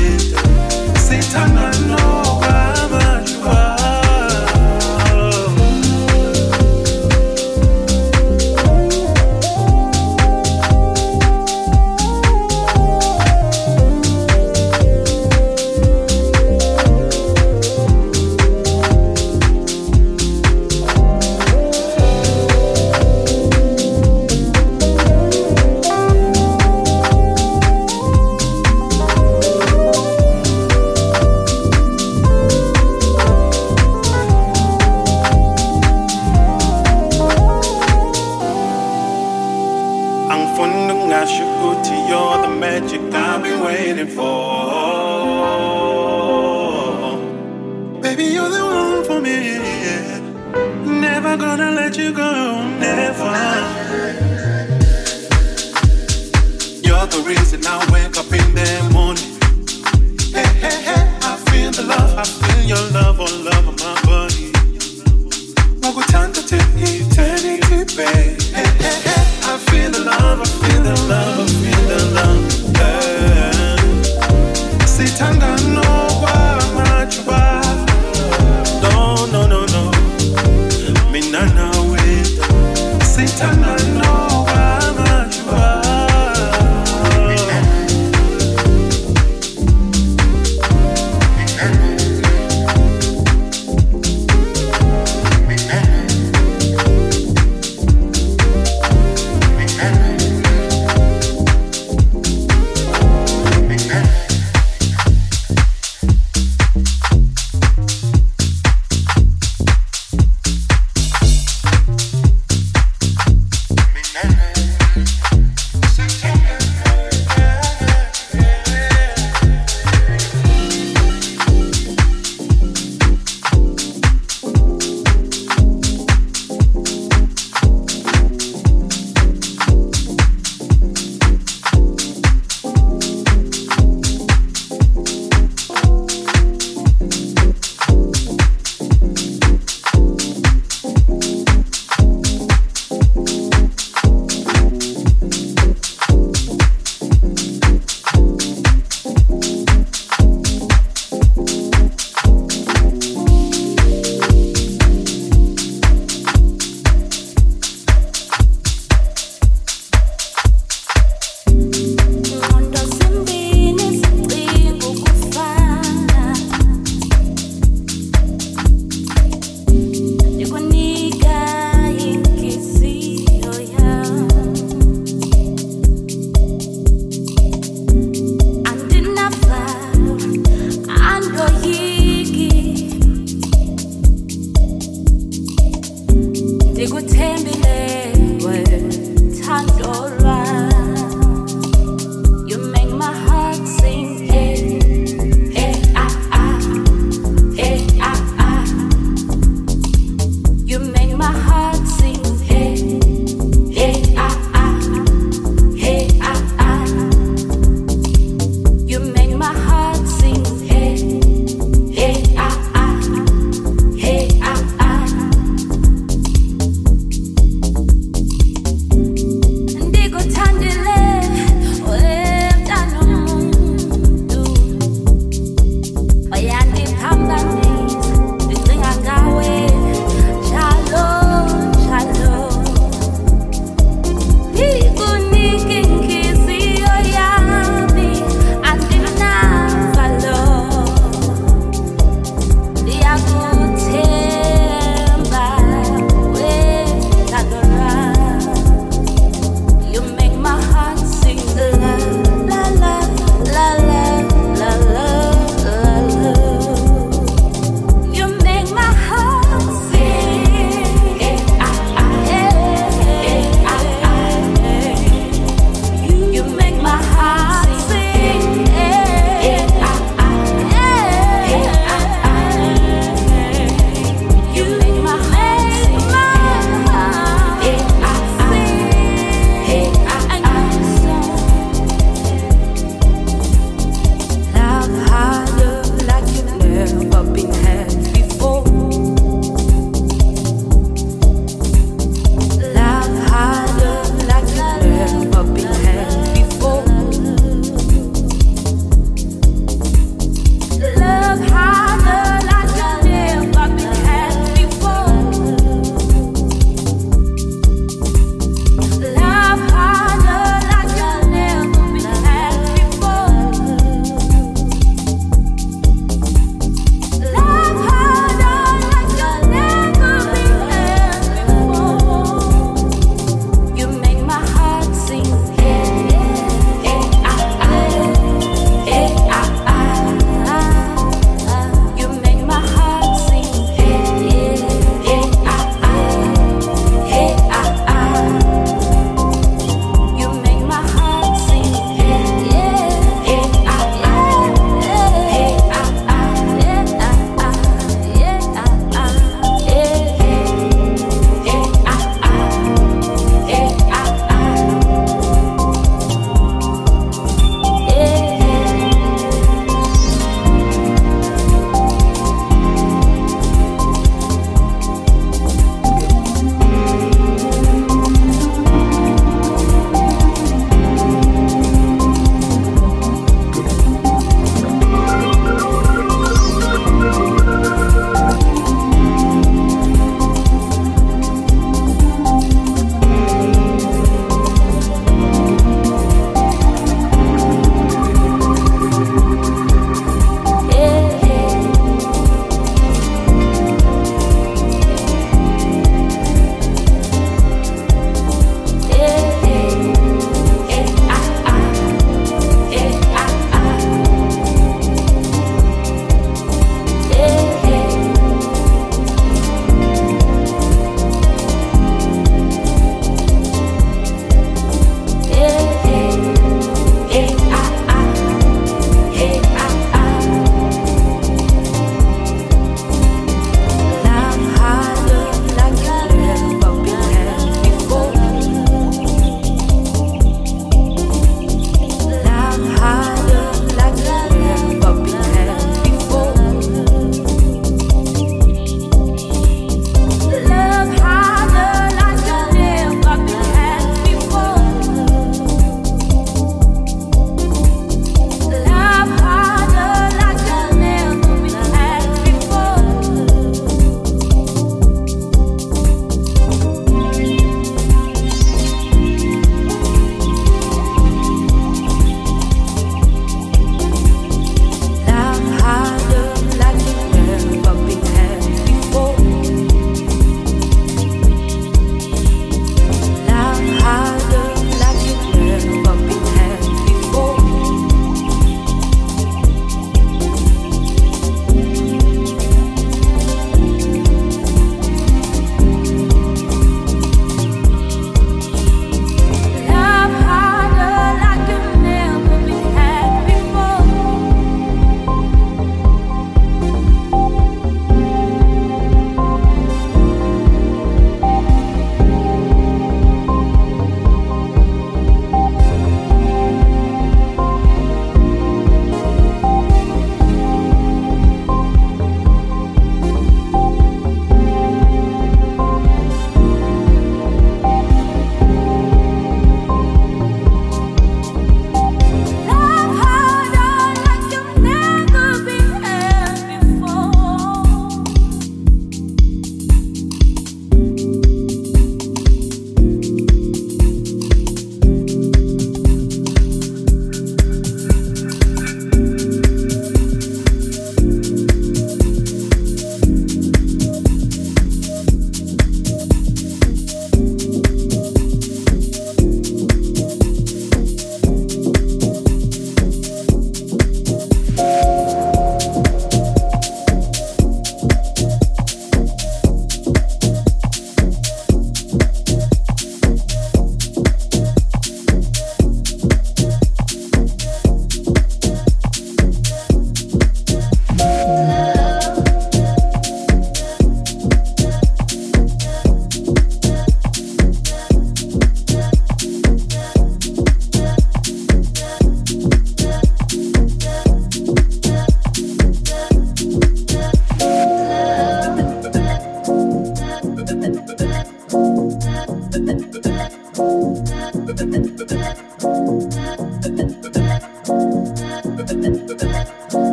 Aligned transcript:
it. 0.00 0.98
Satan, 0.98 1.58
I 1.58 1.70
know. 1.86 2.23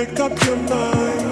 Make 0.00 0.18
up 0.18 0.44
your 0.46 0.56
mind. 0.56 1.29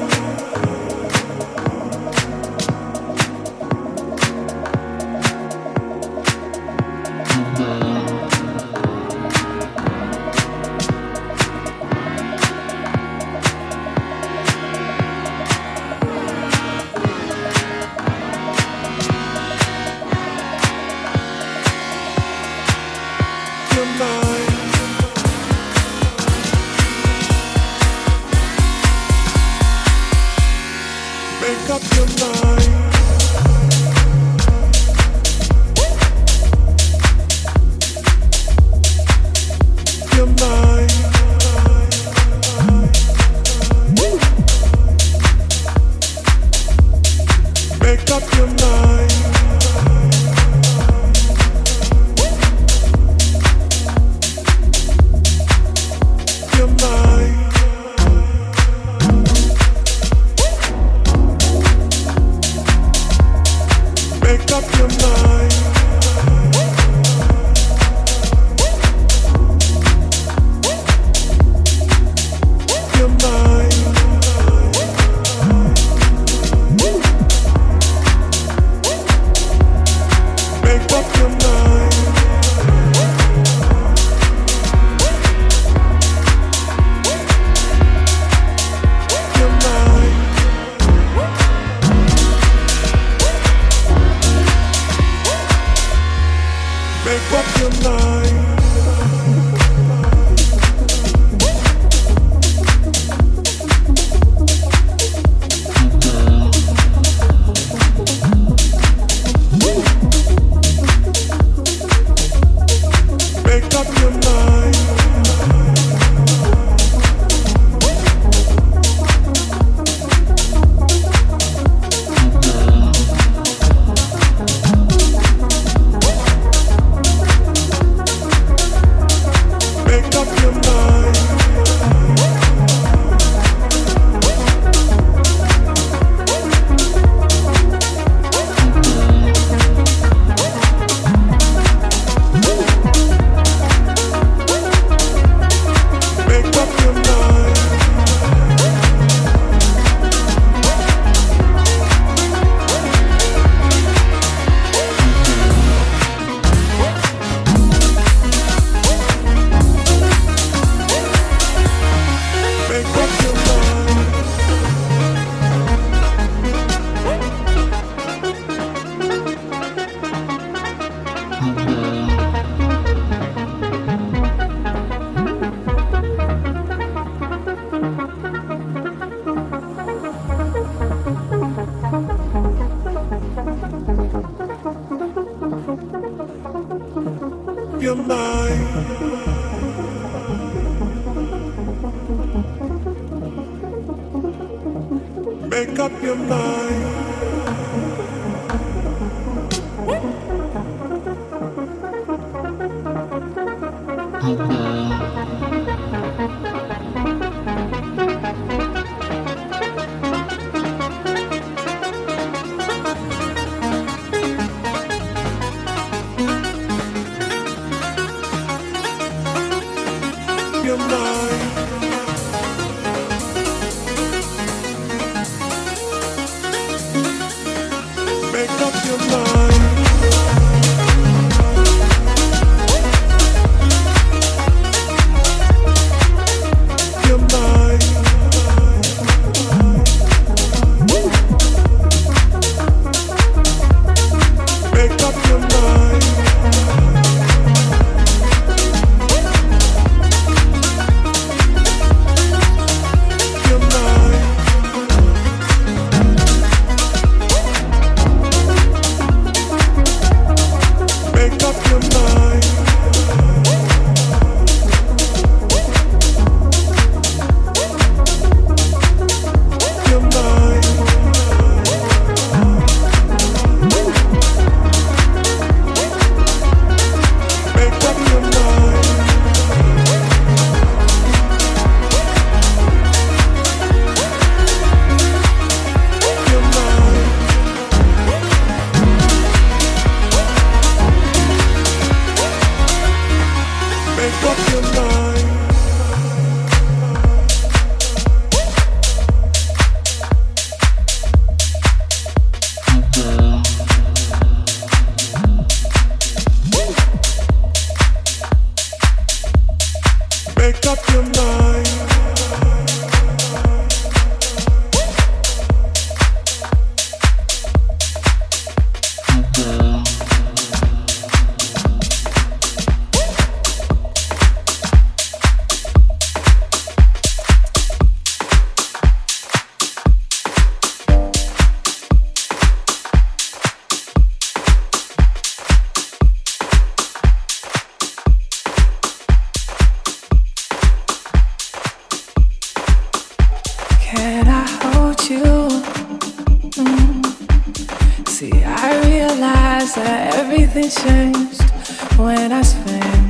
Manjena, 350.58 351.14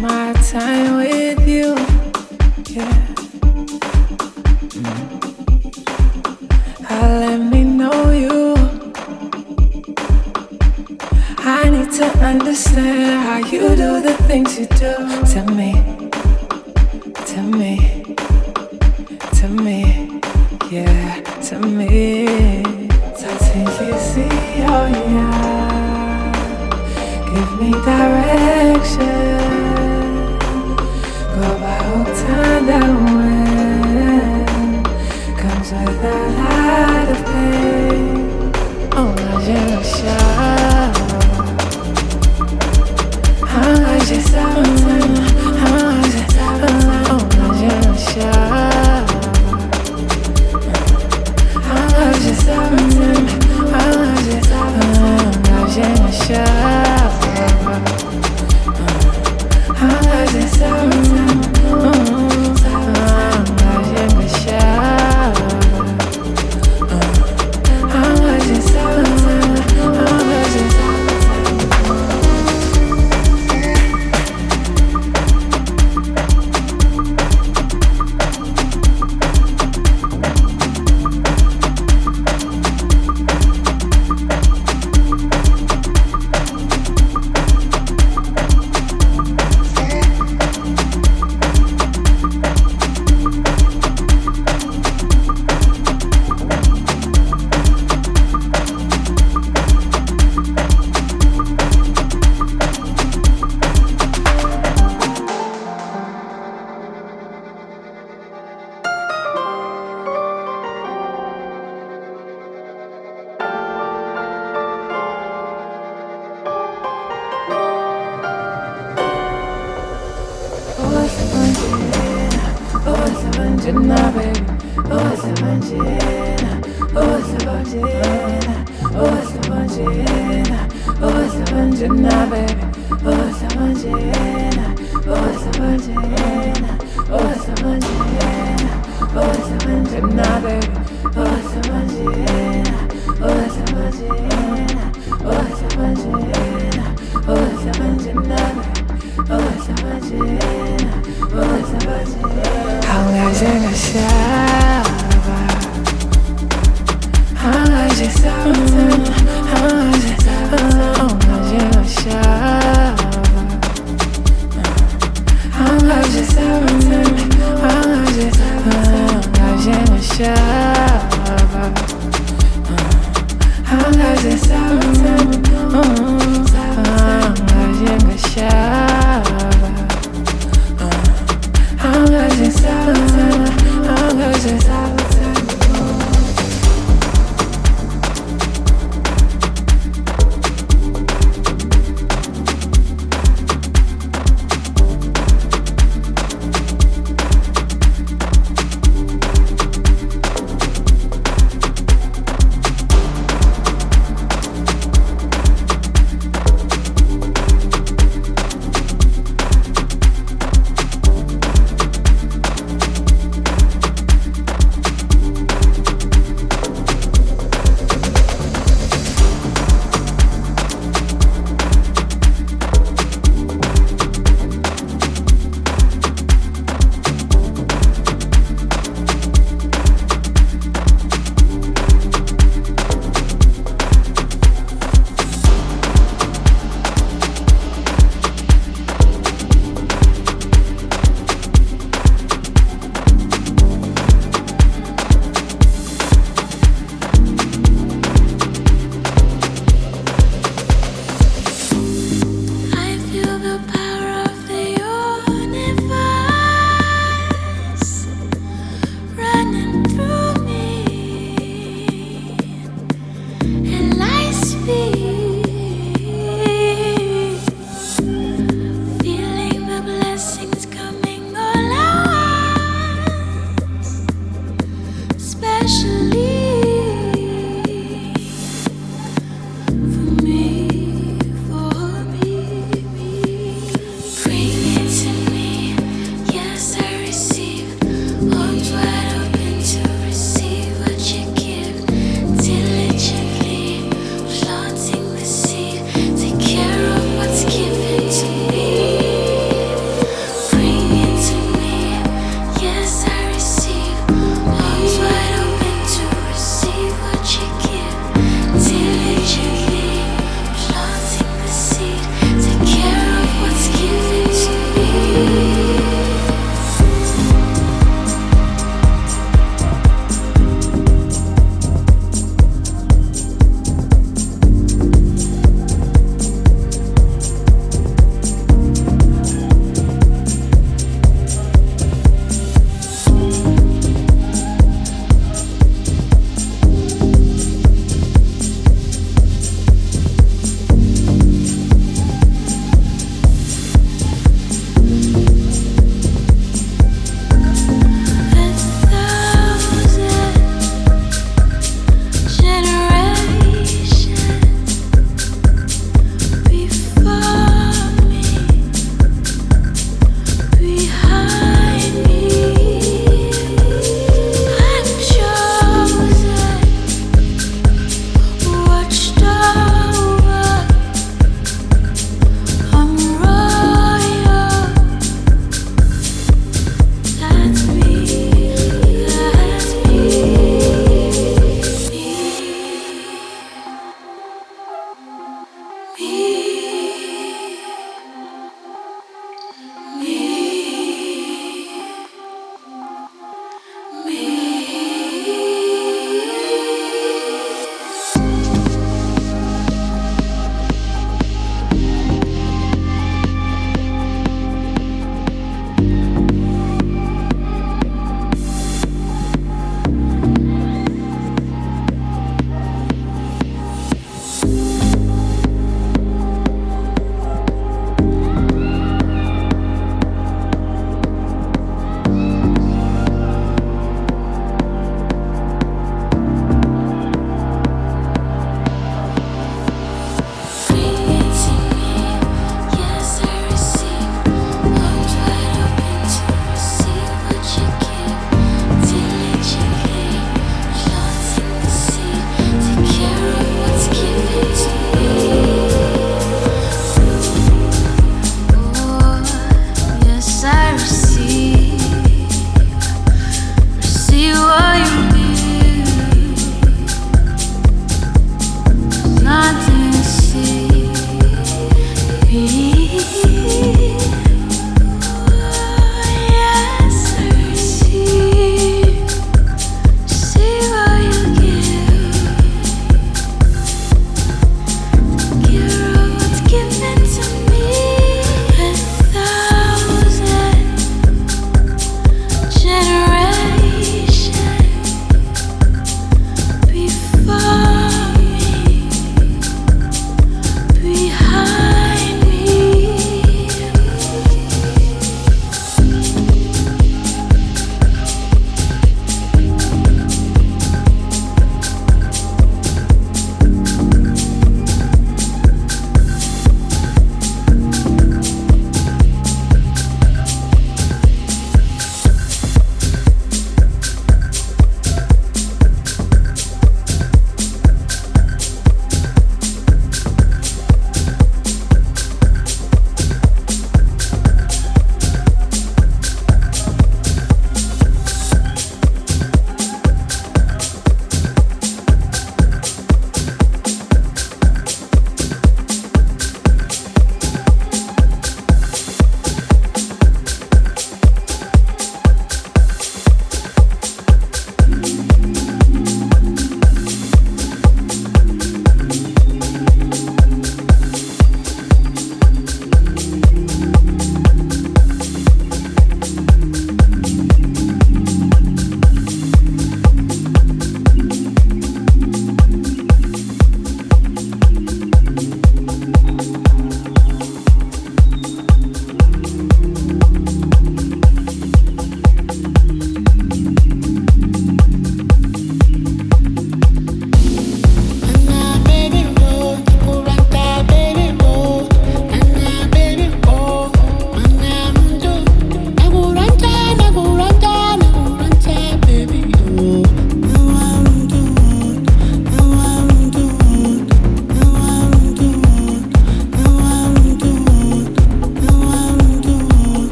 my 0.00 0.32
time 0.50 0.98
Manjena, 0.98 1.17